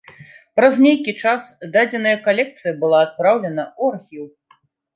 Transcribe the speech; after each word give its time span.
Праз 0.59 0.79
нейкі 0.85 1.13
час 1.23 1.51
дадзеная 1.75 2.15
калекцыя 2.29 2.73
была 2.81 3.05
адпраўлена 3.11 3.69
ў 3.71 3.95
архіў. 3.95 4.25